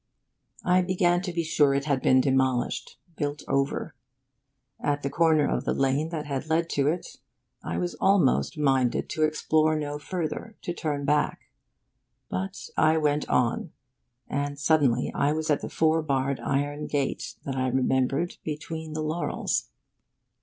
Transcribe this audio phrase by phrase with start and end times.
[0.65, 3.93] I began to be sure it had been demolished, built over.
[4.79, 7.17] At the corner of the lane that had led to it,
[7.61, 11.51] I was almost minded to explore no further, to turn back.
[12.29, 13.73] But I went on,
[14.27, 19.03] and suddenly I was at the four barred iron gate, that I remembered, between the
[19.03, 19.67] laurels.